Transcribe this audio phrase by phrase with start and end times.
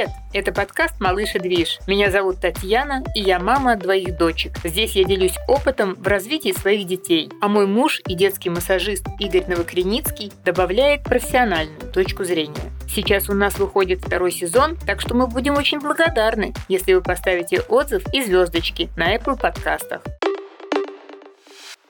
[0.00, 0.16] привет!
[0.32, 1.78] Это подкаст «Малыш и движ».
[1.86, 4.52] Меня зовут Татьяна, и я мама двоих дочек.
[4.64, 7.30] Здесь я делюсь опытом в развитии своих детей.
[7.42, 12.72] А мой муж и детский массажист Игорь Новокреницкий добавляет профессиональную точку зрения.
[12.88, 17.60] Сейчас у нас выходит второй сезон, так что мы будем очень благодарны, если вы поставите
[17.60, 20.02] отзыв и звездочки на Apple подкастах.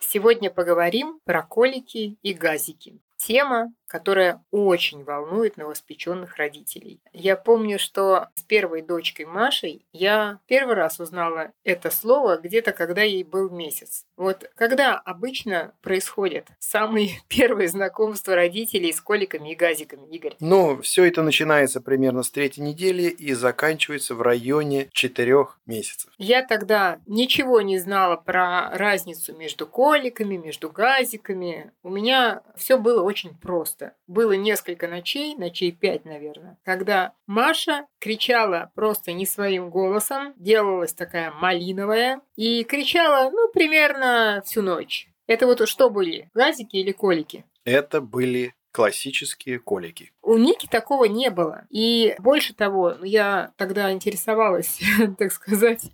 [0.00, 2.98] Сегодня поговорим про колики и газики.
[3.26, 7.00] Тема, которая очень волнует новоспеченных родителей.
[7.12, 13.02] Я помню, что с первой дочкой Машей я первый раз узнала это слово где-то, когда
[13.02, 14.04] ей был месяц.
[14.16, 20.34] Вот когда обычно происходит самые первые знакомства родителей с коликами и газиками, Игорь?
[20.40, 26.10] Ну, все это начинается примерно с третьей недели и заканчивается в районе четырех месяцев.
[26.18, 31.70] Я тогда ничего не знала про разницу между коликами, между газиками.
[31.84, 33.94] У меня все было очень просто просто.
[34.06, 41.30] Было несколько ночей, ночей пять, наверное, когда Маша кричала просто не своим голосом, делалась такая
[41.30, 45.08] малиновая и кричала, ну, примерно всю ночь.
[45.26, 47.44] Это вот что были, газики или колики?
[47.64, 50.12] Это были классические колики.
[50.24, 51.66] У Ники такого не было.
[51.70, 54.80] И больше того, я тогда интересовалась,
[55.18, 55.90] так сказать,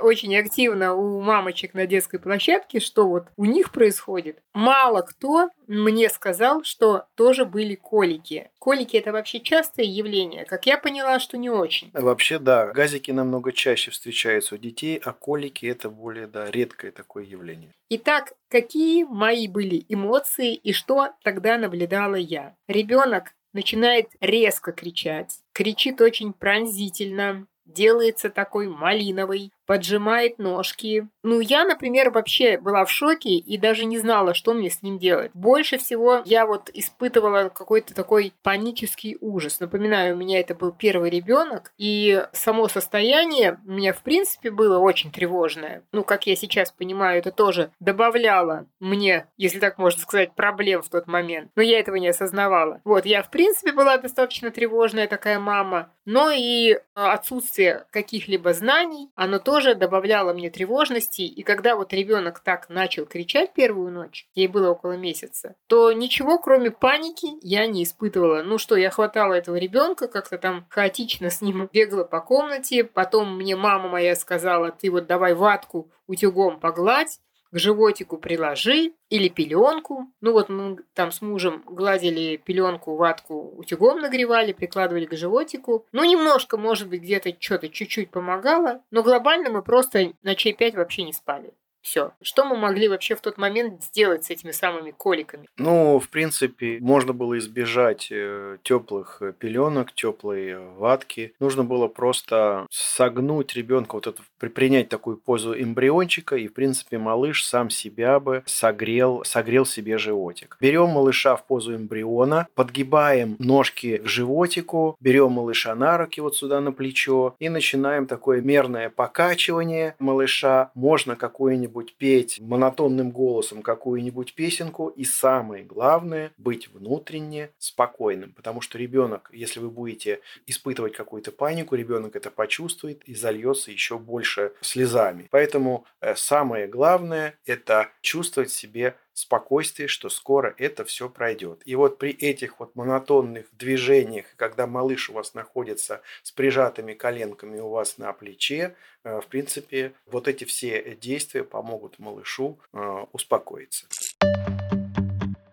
[0.00, 4.38] очень активно у мамочек на детской площадке, что вот у них происходит.
[4.54, 8.50] Мало кто мне сказал, что тоже были колики.
[8.58, 10.44] Колики– это вообще частое явление?
[10.44, 11.90] Как я поняла, что не очень.
[11.92, 12.66] Вообще, да.
[12.72, 17.74] Газики намного чаще встречаются у детей, а колики– это более, да, редкое такое явление.
[17.88, 22.56] Итак, какие мои были эмоции и что тогда наблюдала я?
[22.68, 31.08] Ребенок начинает резко кричать, кричит очень пронзительно, делается такой малиновый, поджимает ножки.
[31.22, 34.98] Ну, я, например, вообще была в шоке и даже не знала, что мне с ним
[34.98, 35.30] делать.
[35.34, 39.60] Больше всего я вот испытывала какой-то такой панический ужас.
[39.60, 44.78] Напоминаю, у меня это был первый ребенок, и само состояние у меня, в принципе, было
[44.78, 45.82] очень тревожное.
[45.92, 50.88] Ну, как я сейчас понимаю, это тоже добавляло мне, если так можно сказать, проблем в
[50.88, 51.50] тот момент.
[51.56, 52.80] Но я этого не осознавала.
[52.84, 59.38] Вот, я, в принципе, была достаточно тревожная такая мама, но и отсутствие каких-либо знаний, оно
[59.38, 64.48] тоже тоже добавляло мне тревожности, и когда вот ребенок так начал кричать первую ночь, ей
[64.48, 68.42] было около месяца, то ничего, кроме паники, я не испытывала.
[68.42, 73.34] Ну что, я хватала этого ребенка, как-то там хаотично с ним бегала по комнате, потом
[73.34, 77.18] мне мама моя сказала, ты вот давай ватку утюгом погладь,
[77.50, 80.08] к животику приложи или пеленку.
[80.20, 85.86] Ну вот мы там с мужем гладили пеленку, ватку утюгом нагревали, прикладывали к животику.
[85.92, 91.02] Ну немножко, может быть, где-то что-то чуть-чуть помогало, но глобально мы просто ночей пять вообще
[91.04, 91.52] не спали.
[91.86, 92.10] Все.
[92.20, 95.48] Что мы могли вообще в тот момент сделать с этими самыми коликами?
[95.56, 101.32] Ну, в принципе, можно было избежать э, теплых э, пеленок, теплой э, ватки.
[101.38, 107.44] Нужно было просто согнуть ребенка, вот это принять такую позу эмбриончика, и, в принципе, малыш
[107.44, 110.56] сам себя бы согрел, согрел себе животик.
[110.60, 116.60] Берем малыша в позу эмбриона, подгибаем ножки к животику, берем малыша на руки вот сюда
[116.60, 120.72] на плечо и начинаем такое мерное покачивание малыша.
[120.74, 124.88] Можно какую-нибудь какую-нибудь петь монотонным голосом какую-нибудь песенку.
[124.88, 128.32] И самое главное, быть внутренне спокойным.
[128.32, 133.98] Потому что ребенок, если вы будете испытывать какую-то панику, ребенок это почувствует и зальется еще
[133.98, 135.28] больше слезами.
[135.30, 141.62] Поэтому э, самое главное– это чувствовать себе спокойствие, что скоро это все пройдет.
[141.64, 147.58] И вот при этих вот монотонных движениях, когда малыш у вас находится с прижатыми коленками
[147.58, 153.86] у вас на плече, э, в принципе, вот эти все действия помогут малышу э, успокоиться.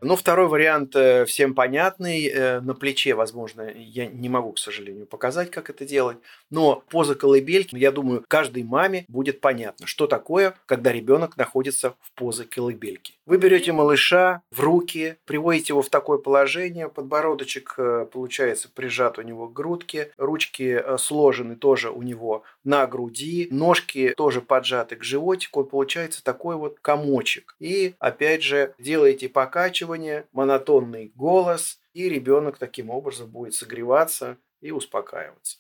[0.02, 2.60] Ну, второй вариант э, всем понятный.
[2.60, 6.18] На плече, возможно, я не могу, к сожалению, показать, как это делать.
[6.50, 12.12] Но поза колыбельки, я думаю, каждой маме будет понятно, что такое, когда ребенок находится в
[12.16, 13.14] позе колыбельки.
[13.26, 19.22] Вы берете малыша в руки, приводите его в такое положение, подбородочек, э, получается, прижат у
[19.22, 25.64] него к грудке, ручки сложены тоже у него на груди, ножки тоже поджаты к животику,
[25.64, 27.56] получается такой вот комочек.
[27.60, 35.60] И, опять же, делаете покачивание, монотонный голос, и ребенок таким образом будет согреваться и успокаиваться.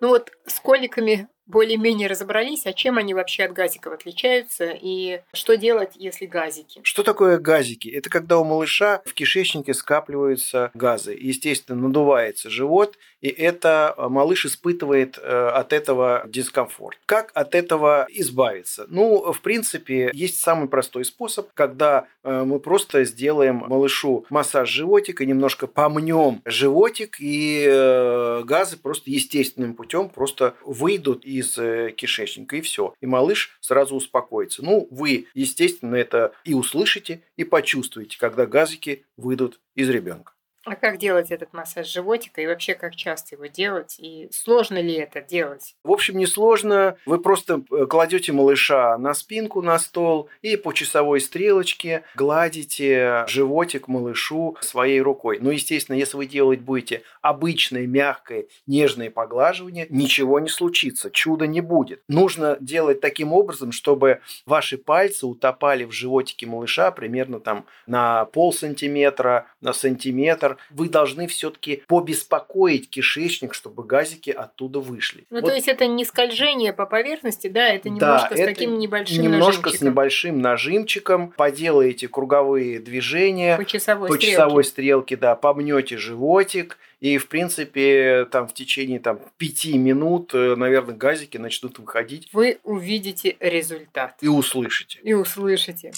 [0.00, 5.56] Ну вот с коликами более-менее разобрались, а чем они вообще от газиков отличаются и что
[5.56, 6.80] делать, если газики?
[6.82, 7.88] Что такое газики?
[7.88, 11.16] Это когда у малыша в кишечнике скапливаются газы.
[11.18, 16.98] Естественно, надувается живот, и это э, малыш испытывает э, от этого дискомфорт.
[17.06, 18.86] Как от этого избавиться?
[18.88, 25.26] Ну, в принципе, есть самый простой способ, когда э, мы просто сделаем малышу массаж животика,
[25.26, 31.54] немножко помнем животик, и газы просто естественным путем просто выйдут из
[31.94, 32.94] кишечника, и все.
[33.00, 34.64] И малыш сразу успокоится.
[34.64, 40.32] Ну, вы, естественно, это и услышите, и почувствуете, когда газики выйдут из ребенка.
[40.66, 43.96] А как делать этот массаж животика и вообще как часто его делать?
[43.98, 45.74] И сложно ли это делать?
[45.82, 46.96] В общем, не сложно.
[47.06, 53.88] Вы просто э, кладете малыша на спинку на стол и по часовой стрелочке гладите животик
[53.88, 55.38] малышу своей рукой.
[55.40, 61.62] Ну, естественно, если вы делать будете обычное, мягкое, нежное поглаживание, ничего не случится, чуда не
[61.62, 62.02] будет.
[62.06, 68.52] Нужно делать таким образом, чтобы ваши пальцы утопали в животике малыша примерно там на пол
[68.52, 75.24] сантиметра, на сантиметр, фильтр, вы должны все-таки побеспокоить кишечник, чтобы газики оттуда вышли.
[75.30, 75.48] Ну, вот.
[75.48, 79.66] то есть это не скольжение по поверхности, да, это немножко да, с таким небольшим немножко
[79.66, 79.78] нажимчиком.
[79.78, 84.32] с небольшим нажимчиком, поделаете круговые движения по часовой, по стрелке.
[84.32, 90.54] часовой стрелке, да, помнете животик, и, в принципе, там в течение там, пяти минут, э,
[90.54, 92.28] наверное, газики начнут выходить.
[92.34, 94.16] Вы увидите результат.
[94.20, 95.00] И услышите.
[95.02, 95.92] И услышите.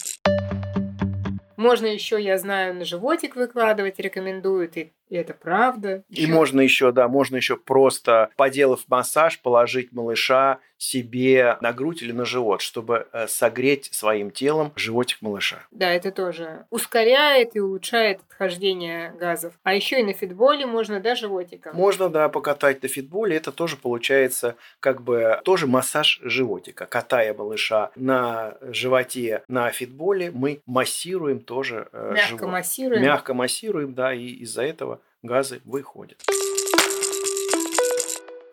[1.62, 6.04] Можно еще, я знаю, на животик выкладывать рекомендуют, и и это правда.
[6.08, 6.22] Еще...
[6.22, 12.12] И можно еще, да, можно еще просто, поделав массаж, положить малыша себе на грудь или
[12.12, 15.64] на живот, чтобы э, согреть своим телом животик малыша.
[15.70, 19.52] Да, это тоже ускоряет и улучшает отхождение газов.
[19.62, 21.76] А еще и на фитболе можно, да, животиком?
[21.76, 23.36] Можно, да, покатать на фитболе.
[23.36, 26.86] Это тоже получается как бы тоже массаж животика.
[26.86, 32.50] Катая малыша на животе на фитболе, мы массируем тоже э, Мягко живот.
[32.50, 33.02] массируем.
[33.02, 36.22] Мягко массируем, да, и из-за этого газы выходят.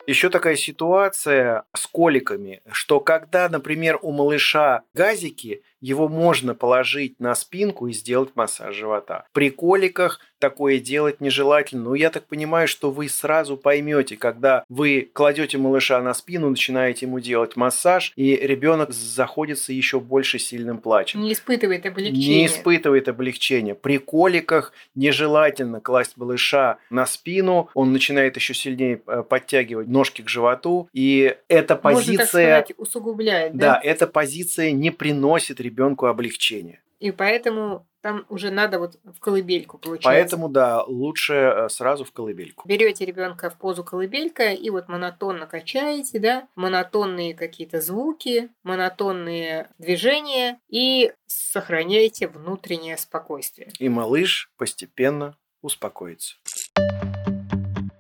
[0.08, 7.36] Еще такая ситуация с коликами, что когда, например, у малыша газики, его можно положить на
[7.36, 9.26] спинку и сделать массаж живота.
[9.34, 11.84] При коликах такое делать нежелательно.
[11.84, 17.06] Но я так понимаю, что вы сразу поймете, когда вы кладете малыша на спину, начинаете
[17.06, 21.22] ему делать массаж, и ребенок заходится еще больше сильным плачем.
[21.22, 22.40] Не испытывает облегчения.
[22.40, 23.76] Не испытывает облегчения.
[23.76, 30.30] При коликах нежелательно класть малыша на спину, он начинает еще сильнее э, подтягивать ножки к
[30.30, 32.16] животу, и эта позиция...
[32.16, 33.74] Можно так сказать, усугубляет, да?
[33.74, 35.69] Да, эта позиция не приносит ребенку
[36.10, 36.82] облегчения.
[37.00, 40.10] И поэтому там уже надо вот в колыбельку получается.
[40.10, 42.68] Поэтому, да, лучше э, сразу в колыбельку.
[42.68, 50.60] Берете ребенка в позу колыбелька и вот монотонно качаете, да, монотонные какие-то звуки, монотонные движения
[50.70, 53.72] и сохраняете внутреннее спокойствие.
[53.80, 56.36] И малыш постепенно успокоится.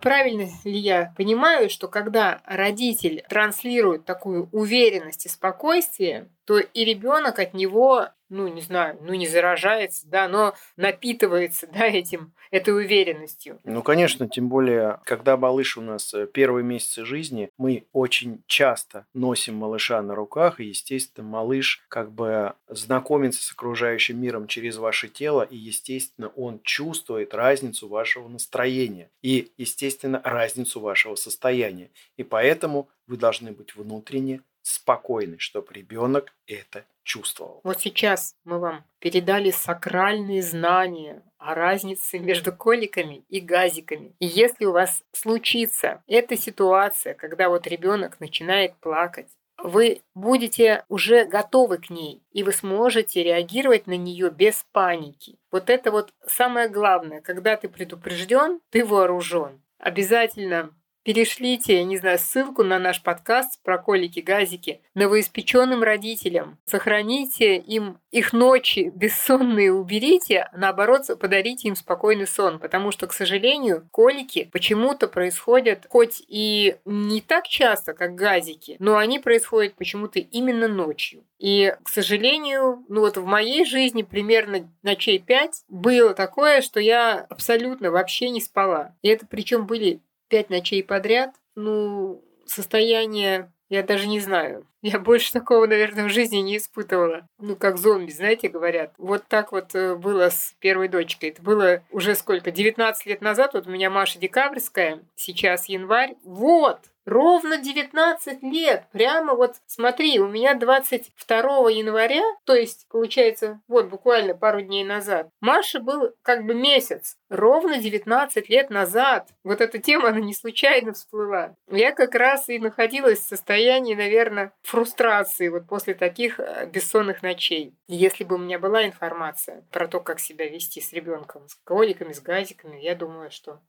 [0.01, 7.37] Правильно ли я понимаю, что когда родитель транслирует такую уверенность и спокойствие, то и ребенок
[7.37, 13.59] от него, ну, не знаю, ну, не заражается, да, но напитывается, да, этим, этой уверенностью.
[13.65, 19.05] Ну, конечно, тем более, когда малыш у нас э, первые месяцы жизни, мы очень часто
[19.13, 25.07] носим малыша на руках, и, естественно, малыш как бы знакомится с окружающим миром через ваше
[25.07, 31.91] тело, и, естественно, он чувствует разницу вашего настроения и, естественно, разницу вашего состояния.
[32.17, 37.61] И поэтому вы должны быть внутренне спокойный, чтобы ребенок это чувствовал.
[37.63, 44.13] Вот сейчас мы вам передали сакральные знания о разнице между коликами и газиками.
[44.19, 49.29] И если у вас случится эта ситуация, когда вот ребенок начинает плакать,
[49.61, 55.37] вы будете уже готовы к ней, и вы сможете реагировать на нее без паники.
[55.51, 59.61] Вот это вот самое главное, когда ты предупрежден, ты вооружен.
[59.79, 60.73] Обязательно
[61.09, 66.59] Перешлите, я не знаю, ссылку на наш подкаст про колики-газики новоиспеченным родителям.
[66.65, 73.89] Сохраните им их ночи бессонные уберите, наоборот, подарите им спокойный сон, потому что, к сожалению,
[73.91, 80.67] колики почему-то происходят хоть и не так часто, как газики, но они происходят почему-то именно
[80.67, 81.23] ночью.
[81.39, 87.25] И, к сожалению, ну вот в моей жизни примерно ночей пять было такое, что я
[87.29, 88.93] абсолютно вообще не спала.
[89.01, 94.67] И это причем были пять ночей подряд, ну, состояние, я даже не знаю.
[94.81, 97.27] Я больше такого, наверное, в жизни не испытывала.
[97.37, 98.93] Ну, как зомби, знаете, говорят.
[98.97, 101.29] Вот так вот э, было с первой дочкой.
[101.29, 102.51] Это было уже сколько?
[102.51, 103.53] 19 лет назад.
[103.53, 106.15] Вот у меня Маша Декабрьская, сейчас январь.
[106.23, 106.79] Вот!
[107.09, 108.83] Ровно 19 лет.
[108.91, 115.27] Прямо вот смотри, у меня 22 января, то есть, получается, вот буквально пару дней назад,
[115.41, 117.17] Маша был как бы месяц.
[117.29, 119.29] Ровно 19 лет назад.
[119.43, 121.55] Вот эта тема, она не случайно всплыла.
[121.71, 127.75] Я как раз и находилась в состоянии, наверное, фрустрации вот после таких э, бессонных ночей.
[127.87, 132.13] Если бы у меня была информация про то, как себя вести с ребенком, с коликами,
[132.13, 133.59] с газиками, я думаю, что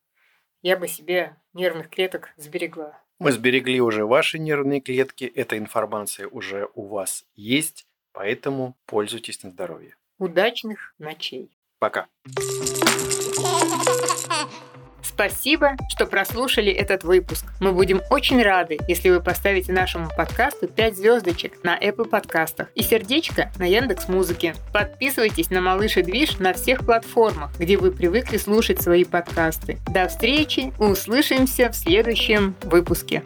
[0.62, 3.02] я бы себе нервных клеток сберегла.
[3.18, 9.50] Мы сберегли уже ваши нервные клетки, эта информация уже у вас есть, поэтому пользуйтесь на
[9.50, 9.96] здоровье.
[10.18, 11.50] Удачных ночей.
[11.78, 12.08] Пока.
[15.02, 17.44] Спасибо, что прослушали этот выпуск.
[17.60, 22.82] Мы будем очень рады, если вы поставите нашему подкасту 5 звездочек на Apple подкастах и
[22.82, 24.54] сердечко на Яндекс Музыке.
[24.72, 29.78] Подписывайтесь на Малыш и Движ на всех платформах, где вы привыкли слушать свои подкасты.
[29.92, 33.22] До встречи, услышимся в следующем выпуске.